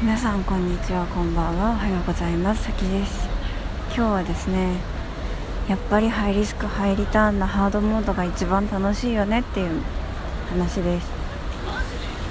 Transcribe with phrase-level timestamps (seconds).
[0.00, 1.72] 皆さんこんにちはこんばんは。
[1.72, 2.62] おはようございます。
[2.62, 3.28] さきです。
[3.86, 4.76] 今日はですね
[5.68, 9.82] やっぱりハイリスクハイリターンなハードモードが一番楽しいよねっていう
[10.50, 11.10] 話です。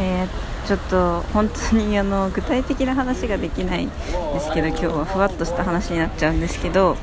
[0.00, 6.96] えー、ちょっと本当にあの具体的な話ができないんですけど今日はふわっとした話になっちゃうんですけど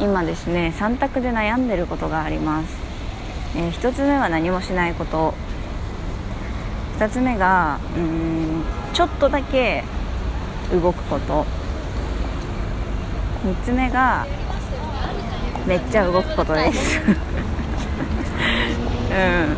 [0.00, 2.74] 今ですね3択で悩んでることがあります、
[3.54, 5.34] えー、1つ目は何もしないこと。
[6.98, 9.84] 2つ目がうんちょっとだけ
[10.72, 11.44] 動くこと。
[13.44, 14.26] 3つ目が
[15.66, 17.00] めっちゃ動くことです。
[17.04, 17.12] う
[19.12, 19.56] ん。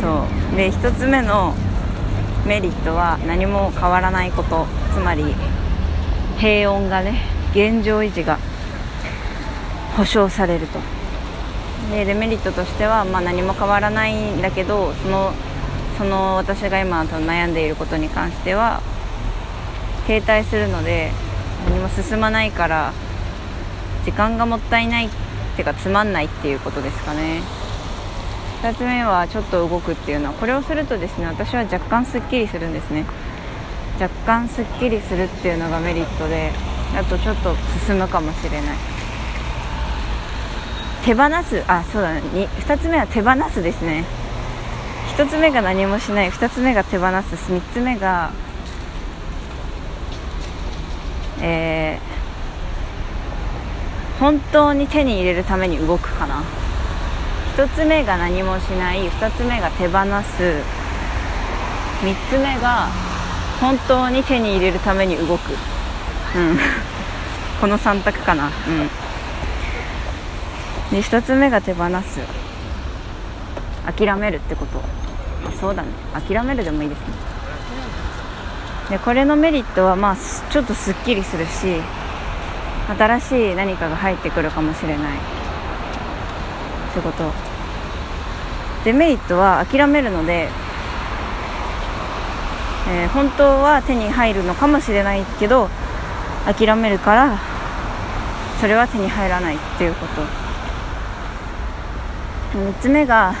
[0.00, 0.56] そう。
[0.56, 1.54] で1つ目の
[2.46, 4.66] メリットは何も変わらないこと。
[4.94, 5.34] つまり
[6.38, 7.22] 平穏がね
[7.52, 8.38] 現状維持が
[9.96, 10.78] 保証されると。
[11.90, 15.32] でデメリットとしては、まあ、何も変わらないんだけどその
[16.00, 18.80] その私が今悩んでいることに関しては
[20.06, 21.12] 停滞するので
[21.68, 22.94] 何も進まないから
[24.06, 25.10] 時間がもったいないっ
[25.56, 27.42] ていうかつまんないっていうことですかね。
[28.62, 33.04] 2つ目はちょっと動くっていうのはこれをするとですね私は若干すっきりするんですね。
[34.00, 36.50] 若干すっきりするっていうのがメリットで
[36.96, 37.54] あとちょっと
[37.86, 38.76] 進むかもしれない。
[41.04, 42.20] 手放すあそうだね。
[42.20, 44.04] 2, 2つ目は手放すですね。
[45.16, 48.30] 1つ目が何もしない2つ目が手放す3つ目が
[51.42, 56.42] えー、本当に手に入れるために動くかな。
[57.56, 60.62] 1つ目が何もしない2つ目が手放す
[62.02, 62.88] 3つ目が
[63.60, 65.52] 本当に手に入れるために動く。
[66.36, 66.58] うん。
[67.60, 68.46] この3択かな。
[68.46, 68.88] うん。
[70.90, 72.20] で1つ目が手放す。
[73.86, 74.99] 諦めるってこと。
[75.60, 75.88] そうだね。
[76.12, 77.06] 諦めるでもいいですね。
[78.90, 80.16] でこれのメリットはまあ
[80.50, 81.80] ちょっとすっきりするし
[82.98, 85.16] 新しい何かが入ってくるかもしれない。
[86.90, 87.30] ってこと。
[88.84, 90.48] デメリットは諦めるので、
[92.88, 95.68] えー、本当は手に入るのかもしれないけど
[96.46, 97.38] 諦めるから
[98.58, 100.22] それは手に入らないっていうこと。
[102.58, 103.34] 3つ目が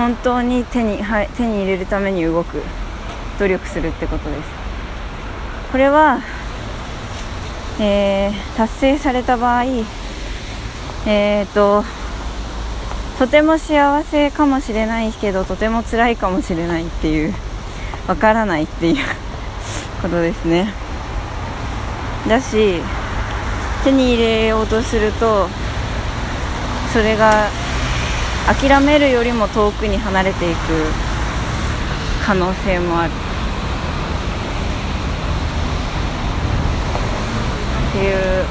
[0.00, 2.62] 本当に手にはい手に入れるために動く
[3.38, 4.42] 努力するってことです。
[5.70, 6.20] これは、
[7.78, 9.64] えー、達成された場合
[11.06, 11.84] えーと、
[13.18, 17.34] とても幸せかもしれないけどとても辛いかもしれないっていう
[18.08, 18.96] わからないっていう
[20.00, 20.72] ことですね。
[22.26, 22.80] だし
[23.84, 25.46] 手に入れようとすると
[26.90, 27.48] それが
[28.46, 30.58] 諦めるよりも遠くに離れていく
[32.24, 33.12] 可能性もある。
[37.90, 38.44] っていう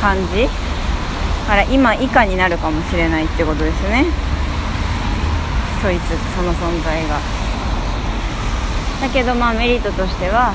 [0.00, 0.48] 感じ。
[1.48, 4.04] から今以下になるかもしれないってことですね。
[5.80, 7.18] そいつその存在が。
[9.00, 10.52] だけどまあメリットとしては、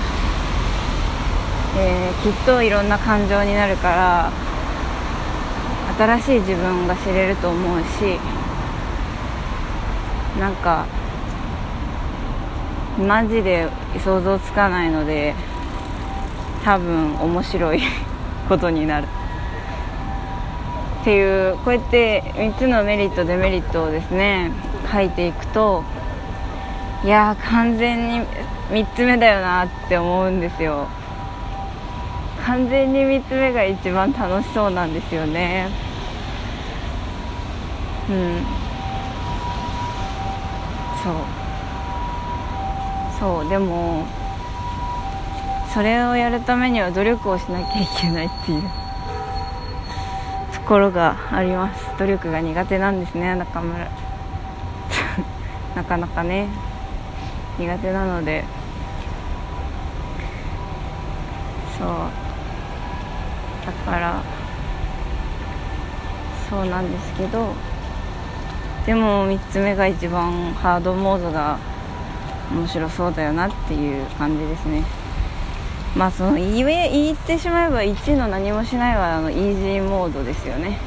[1.77, 4.31] えー、きっといろんな感情になるから
[5.97, 8.19] 新しい自分が知れると思うし
[10.39, 10.85] なんか
[12.97, 13.69] マジで
[14.03, 15.35] 想像つかないので
[16.63, 17.81] 多分面白い
[18.49, 19.07] ことになる。
[21.01, 24.51] っていうこうやって3つのメリットデメリットをですね
[24.89, 25.83] 書いていくと
[27.03, 28.25] いや完全に
[28.71, 30.87] 3つ目だよなって思うんですよ。
[32.45, 35.69] 完全に3つ目が一番楽しそうなんですよね。
[38.09, 38.45] うん。
[41.01, 41.13] そう。
[43.19, 44.05] そうでも
[45.73, 48.61] それをやるためには努力をしなきゃいけないっていう。
[50.53, 51.85] ところがあります。
[51.97, 53.87] 努力が苦手なんですね中村。
[55.75, 56.47] なかなかね。
[57.57, 58.43] 苦手なので。
[61.77, 62.22] そう。
[63.65, 64.21] だから
[66.49, 67.53] そうなんですけど
[68.85, 71.57] でも3つ目が一番ハードモードが
[72.51, 74.83] 面白そうだよなっていう感じですね。
[75.95, 80.79] まあその言言ってしまえば1の何もしないはあのイージーモードですよね。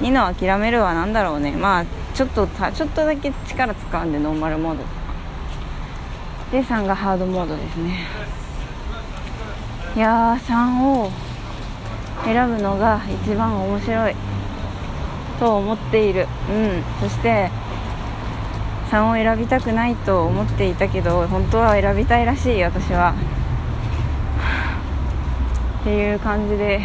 [0.00, 1.52] 2の諦めるは何だろうね。
[1.52, 1.84] まあ
[2.14, 4.84] ちょっとちょっとだけ力使うんでノーマルモード
[6.50, 8.06] で3がハードモードですね。
[9.96, 11.10] いやー3を
[12.24, 14.14] 選ぶのが一番面白い
[15.38, 17.50] と思っている、うん、そして
[18.90, 23.14] 3を選びたくないと思っていたけど本当は選びたいらしい私は。
[25.80, 26.80] っていう感じで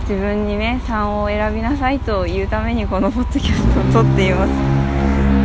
[0.00, 4.52] 自分にね3を選びなさいと言うためにこのポッドキャストを撮っています。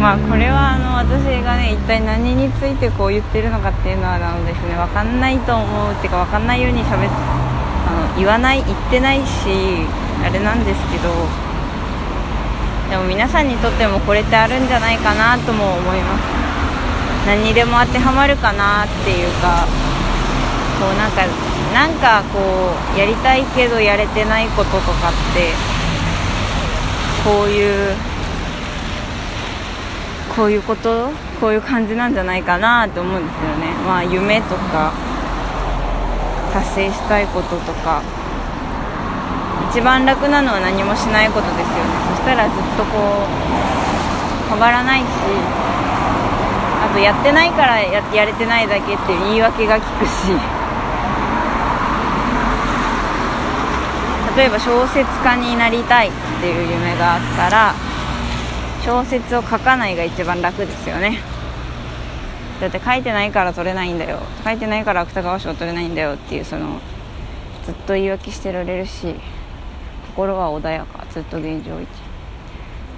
[0.02, 7.31] まあこれはあの私がね一体何についてこう言ってるのかっていうのはあのですね分かんないと思うっていうか分かんないようにしゃべあの
[8.18, 9.26] 言わない言ってないし
[10.24, 11.10] あれなんですけど
[12.90, 16.22] でも皆さんにとってもこれってあるんじゃないかなとも思います。
[17.28, 19.66] 何にでも当てはまるかなっていうか
[20.82, 21.22] こうなんか
[21.74, 25.54] なんかこうやりたいけどやれてないこととかって
[27.24, 27.96] こういう
[30.36, 31.10] こういうこと？
[31.40, 33.74] こういう感じなんじゃないかなと思うんですよね。
[33.88, 34.92] まあ夢とか
[36.54, 38.02] 達成したいこととか
[39.72, 41.72] 一番楽なのは何もしないことですよね。
[42.12, 45.06] そしたらずっとこう変わらないし
[46.84, 50.34] あとやってないからややれてないだけっていう言い訳が効くし。
[54.36, 57.74] 例えば小説家になりたいっていう夢があったら
[58.84, 61.20] 小説を書かないが一番楽ですよね。
[62.62, 64.20] だって書いてないから取れないんだよ。
[64.44, 66.80] 書いてないから芥川賞取れないんだよっていうその
[67.66, 69.16] ずっと言い訳してられるし
[70.10, 71.04] 心は穏やか。
[71.10, 71.88] ずっと現状維持。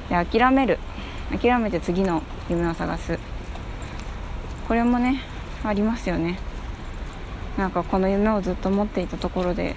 [0.10, 0.80] で諦める。
[1.32, 3.18] 諦めて次の夢を探す。
[4.68, 5.22] これもね
[5.64, 6.38] ありますよね。
[7.58, 9.76] なんかこの夢をずっと持っていたところで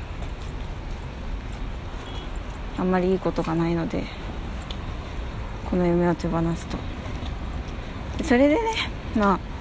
[2.76, 4.02] あんまりいいことがないので
[5.70, 6.76] この夢を手放すと。
[8.24, 8.60] それでね
[9.16, 9.55] まあ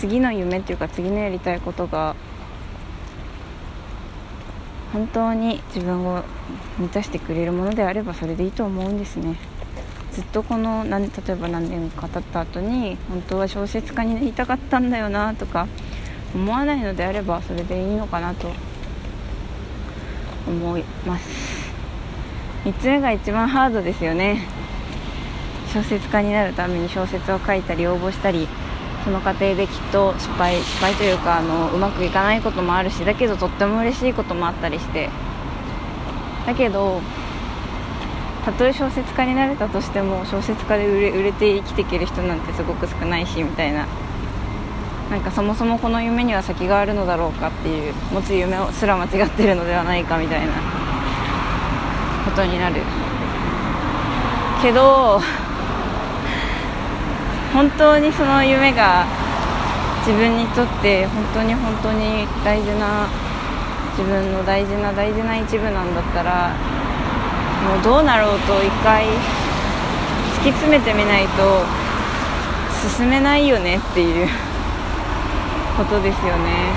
[0.00, 2.16] 次の夢っていうか次のやりたいことが
[4.94, 6.24] 本当に自分を
[6.78, 9.36] 満たしてくれるものであればそれでいいと思うんですね。
[10.12, 15.68] ずっとこの何例えば何年か経った後に本当は小説家になりたかったんだよなとか
[16.34, 18.50] 思わないのであればそれでいいのかなと
[20.48, 21.70] 思います。
[22.64, 24.48] 3つ目が一番ハードですよね。
[25.74, 28.48] 小説家になるために小説を書いたり応募したり
[29.04, 35.08] その過程できっと失敗失敗というかあのうまくいかないこともあるしだけどとっても嬉しいこともあったりして。
[36.46, 37.00] だけど
[38.44, 43.86] たとえ小説家になれたとしても小説家で売れ売れて生きていける人なんてすごく少ないしみたいな。
[45.10, 50.52] なんかそもそもこの夢には先があるのだろうかっていう持つ夢すら間違ってるのではないかみたいな
[52.24, 52.76] ことになる。
[54.62, 55.20] けど
[57.52, 59.06] 本当にその夢が
[60.06, 63.08] 自分にとって本当に本当に大事な
[63.98, 66.54] 自分の大事な大事な一部なんだったら
[67.68, 69.04] もうどうなろうと一回
[70.40, 71.64] 突き詰めてみないと
[72.96, 74.28] 進めないよねっていう
[75.76, 76.72] ことですよね。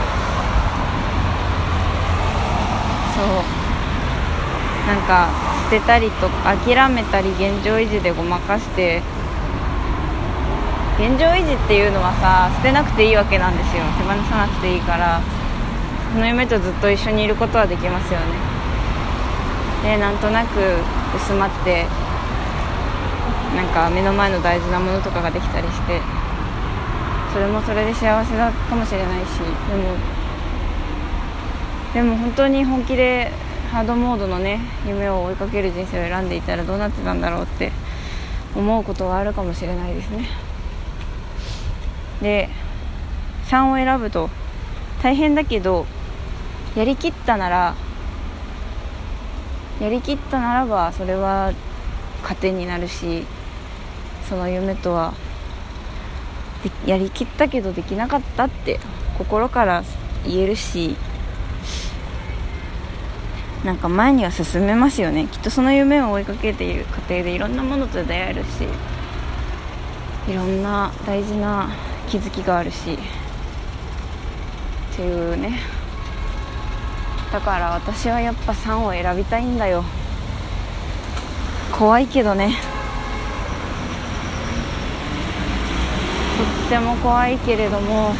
[3.16, 3.26] そう。
[4.88, 5.30] なんか
[5.70, 9.02] 捨てたりとか諦めたり現状維持でごまかして
[11.04, 13.84] 現状維持っていうのはさ捨てなくていいわけなんですよ。
[14.00, 15.20] 手放さなくていいから。
[16.14, 18.26] その夢とずっと一緒にいることはできますよね。
[19.84, 20.60] でなんとなく
[21.14, 21.88] 薄まって
[23.54, 26.00] なんか目の前の大事なものとかができたりして。
[27.34, 29.40] それもそれで幸せだかもしれないし。
[29.40, 29.96] でも
[31.94, 33.30] でも本当に本気で
[33.74, 37.74] ハードモードのね夢を追いかける人生を選んでいたらどうなってたんだろうって
[38.56, 40.53] 思うことはあるかもしれないですね。
[42.24, 42.50] で
[43.50, 44.30] 3を選ぶと
[45.04, 45.86] 大変だけど
[46.76, 47.76] やりきったなら
[49.80, 51.54] やりきったならばそれは
[52.24, 53.26] 糧になるし
[54.28, 55.14] その夢とは
[56.86, 58.80] やりきったけどできなかったって
[59.18, 59.84] 心から
[60.26, 60.96] 言えるし
[63.66, 65.26] なんか前には進めますよね。
[65.28, 68.68] きっとその夢を追いかけている過程でいろんなものと出会えるし
[70.30, 71.70] いろんな大事な
[72.10, 72.94] 気づきがあるし。
[74.94, 75.60] っていうね。
[77.32, 79.84] だから私はやっぱ3を選びたいんだよ。
[81.72, 82.56] 怖いけどね。
[86.38, 88.14] とっても怖いけれども。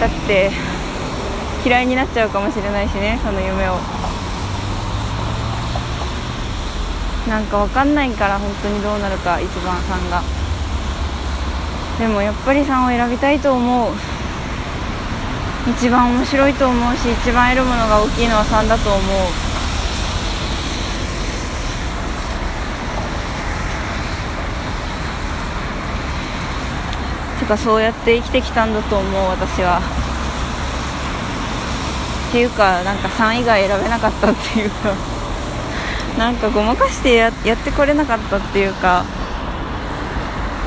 [0.00, 0.50] だって
[1.64, 3.76] 嫌いになっちゃうかもしれないしねその夢を。
[7.28, 10.37] なんか分かんないから本当にどうなるか1番3が。
[11.98, 13.92] でもやっぱり3を選びたいと思う。
[15.70, 19.02] 一番面白いと思うし一番得るものが大きいのは3だと思う。
[27.40, 29.80] てかそうやって生きてきたんだと思う私は。
[32.28, 34.94] っていうかなんか3以外選べなかったっていうか。
[36.16, 39.04] なんかごまかしてややってこれなかったっていうか。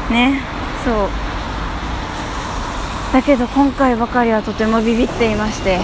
[0.09, 0.60] ね。
[0.83, 1.09] そう。
[3.13, 5.79] だけど今回ばかりはとてもビビっていまして。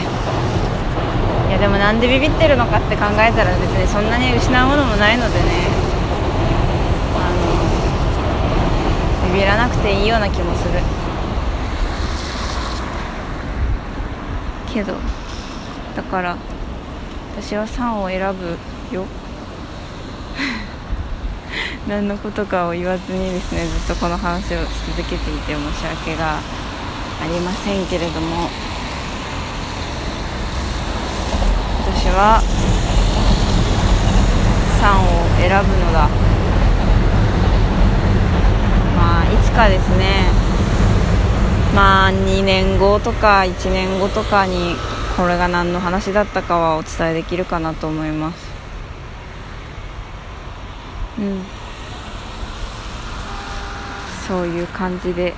[1.49, 5.45] いやでもなんでビビってるのかって考えたら別にそんなに失うものもないのでね。
[7.15, 7.29] あ
[9.27, 10.79] のビビらなくていいような気もする。
[14.73, 14.93] けど
[15.95, 16.37] だから
[17.35, 18.57] 私は3を選ぶ
[18.95, 19.05] よ。
[21.88, 26.41] 何のことかを言わずにですねずっとこの話をし続けていて申し訳があ
[27.25, 28.50] りませんけれども。
[31.89, 32.41] 私は
[34.82, 36.10] 3を選ぶのだ。
[38.96, 40.25] まあいつかですね。
[41.74, 44.75] まあ2年後とか1年後とかに
[45.15, 48.46] これが何の話だったかはお伝えできるかなと思います。
[51.20, 51.66] うん。
[54.27, 55.34] そういう感じで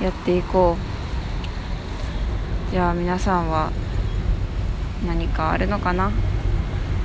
[0.00, 2.72] やっていこう。
[2.72, 3.70] じゃあ皆さんは
[5.06, 6.10] 何かあるのかな？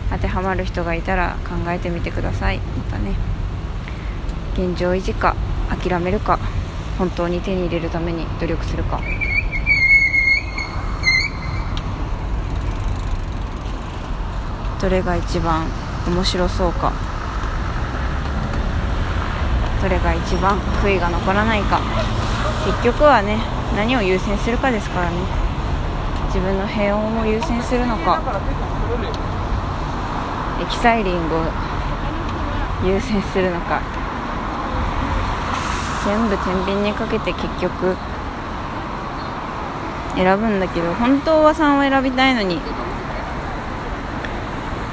[0.09, 2.59] 当てはまる人がいたら考えてみてください。
[2.59, 3.15] またね。
[4.53, 5.35] 現状維持か
[5.69, 6.39] 諦めるか
[6.97, 9.01] 本当に手に入れるために努力するか。
[14.81, 15.67] どれが一番
[16.07, 17.16] 面白そうか。
[19.81, 21.79] どれが一番悔いが残らないか。
[22.65, 23.37] 結局はね
[23.75, 25.17] 何を優先するかですからね。
[26.27, 28.21] 自分の平穏を優先するのか。
[30.61, 31.43] エキサイリングを
[32.85, 33.81] 優先するのか。
[36.05, 37.95] 全部天秤にかけて結局
[40.15, 42.59] 選ぶんだけど本当は3を選びたいのに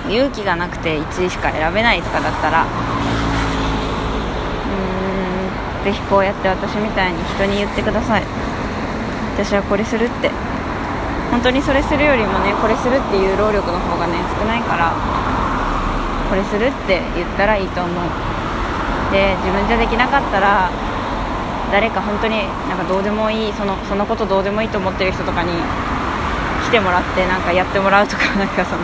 [0.09, 2.67] 勇気がなくて1位しか選べないとかだったら
[5.85, 8.23] ぜひこうやって私みたいに人に言ってください。
[9.37, 10.31] 私はこれするって。
[11.31, 14.95] 本当にそれするよりもねこれするっていう労力の方がね少ないから
[16.31, 17.95] これするって言ったらいいと思う。
[19.11, 20.71] で自分じゃできなかったら
[21.73, 25.51] 誰か本当になんかどうでもいいそのそのことどうでもいいと思ってる人とかに
[26.69, 28.83] 来てもらってなんかやってもらうとかなんかその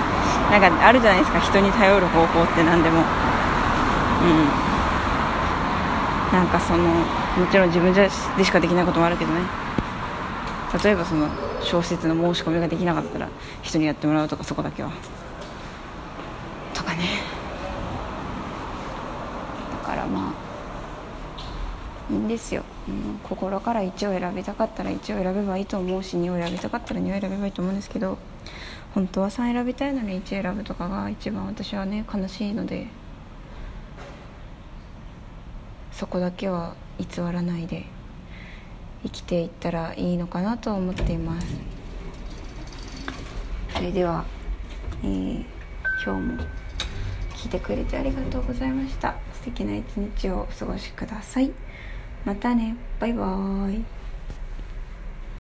[0.51, 1.39] なんかあるじゃないですか。
[1.39, 2.99] 人に頼る方法って何でも。
[2.99, 3.07] うん。
[6.33, 8.09] なんかそのもちろん自分で
[8.45, 9.41] しかできないこともあるけどね。
[10.83, 11.29] 例えばその
[11.61, 13.29] 小説の申し込みができなかったら
[13.63, 14.91] 人にやってもらうとかそこだけは。
[16.73, 17.01] とかね。
[19.73, 20.51] だからまあ
[22.13, 28.19] いいんですよ、うん、心から1を選びたかったら1を選べばいいと思うし2を選びたかったら2を選べばいいと思うんですけど
[28.95, 33.00] 本当は3選びたいのに1選ぶとかが一番私はね悲しいので。
[36.01, 37.85] そこだけは偽らないで
[39.03, 41.47] 生きていったらいいのかなと思っています。
[43.75, 44.25] それでは、
[45.03, 45.45] えー、
[46.03, 46.45] 今日も
[47.35, 49.15] 聞いてくれてありがとうございました。
[49.35, 51.53] 素敵な一日をお過ごしください。
[52.25, 52.77] またね。
[52.99, 54.00] バイバーイ。